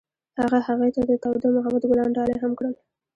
هغه 0.39 0.59
هغې 0.67 0.89
ته 0.95 1.01
د 1.09 1.11
تاوده 1.23 1.47
محبت 1.55 1.83
ګلان 1.89 2.09
ډالۍ 2.17 2.35
هم 2.43 2.51
کړل. 2.59 2.73